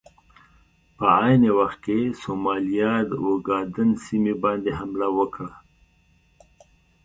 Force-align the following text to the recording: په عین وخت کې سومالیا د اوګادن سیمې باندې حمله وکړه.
په 0.97 1.05
عین 1.19 1.43
وخت 1.59 1.77
کې 1.85 1.99
سومالیا 2.21 2.93
د 3.09 3.11
اوګادن 3.25 3.89
سیمې 4.05 4.33
باندې 4.43 4.71
حمله 4.79 5.07
وکړه. 5.17 5.51